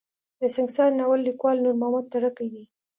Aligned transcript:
د 0.39 0.41
سنګسار 0.55 0.89
ناول 0.99 1.19
ليکوال 1.27 1.57
نور 1.65 1.75
محمد 1.81 2.05
تره 2.13 2.29
کی 2.37 2.47
دی. 2.53 2.63